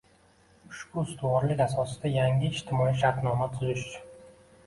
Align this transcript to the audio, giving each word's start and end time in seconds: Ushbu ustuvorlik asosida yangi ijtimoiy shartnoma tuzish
Ushbu 0.69 1.01
ustuvorlik 1.01 1.61
asosida 1.65 2.11
yangi 2.13 2.49
ijtimoiy 2.53 2.97
shartnoma 3.03 3.51
tuzish 3.59 3.93